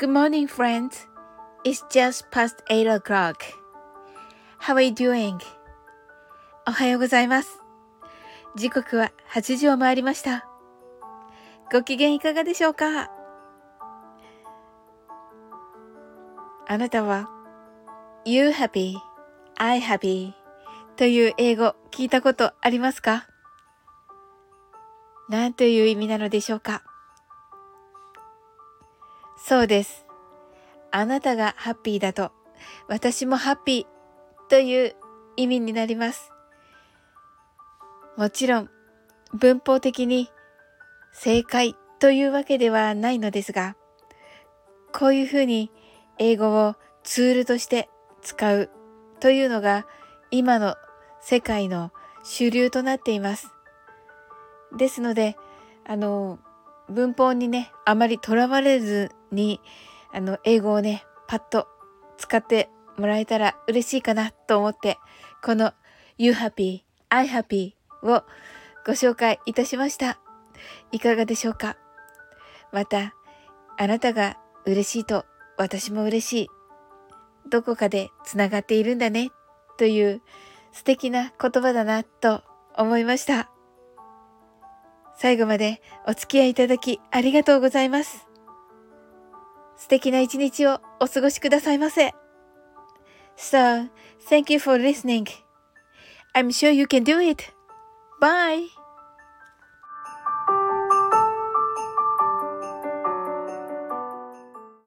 [0.00, 1.06] Good morning, friends.
[1.62, 3.44] It's just past 8 o'clock.
[4.58, 5.38] How are you doing?
[6.66, 7.58] おはようございます。
[8.56, 10.48] 時刻は8時を回りました。
[11.70, 13.10] ご機嫌いかがでしょうか
[16.66, 17.28] あなたは
[18.24, 18.94] You happy,
[19.58, 20.32] I happy
[20.96, 23.26] という英語聞いたことありますか
[25.28, 26.89] 何という意味なのでしょうか
[29.44, 30.06] そうです。
[30.90, 32.32] あなたがハッピーだと、
[32.88, 34.96] 私もハッピーという
[35.36, 36.30] 意味になります。
[38.16, 38.70] もちろん、
[39.32, 40.30] 文法的に
[41.12, 43.76] 正解というわけではないのですが、
[44.92, 45.70] こういうふうに
[46.18, 47.88] 英語をツールとして
[48.22, 48.70] 使う
[49.20, 49.86] というのが
[50.30, 50.74] 今の
[51.20, 51.92] 世界の
[52.24, 53.52] 主流となっています。
[54.76, 55.36] ですので、
[55.86, 56.38] あの、
[56.88, 59.60] 文法にね、あまりとらわれずに、
[60.12, 61.68] あの、英語をね、パッと
[62.18, 64.98] 使ってもらえたら嬉しいかなと思って、
[65.42, 65.72] この
[66.18, 67.72] You Happy, I Happy
[68.02, 68.24] を
[68.84, 70.18] ご紹介いたしました。
[70.92, 71.76] いかがでしょうか？
[72.72, 73.14] また、
[73.78, 75.24] あなたが嬉しいと
[75.56, 76.48] 私も嬉しい。
[77.48, 79.30] どこかでつながっているんだね
[79.78, 80.20] という
[80.72, 82.42] 素敵な言葉だなと
[82.76, 83.50] 思いました。
[85.16, 88.29] 最後までお付き合いいただきありがとうございます。
[89.80, 92.14] 素敵な一日をお過ごしくださいませ。
[93.38, 93.88] So,
[94.28, 95.26] thank you for listening.
[96.34, 97.50] I'm sure you can do it.
[98.20, 98.79] Bye!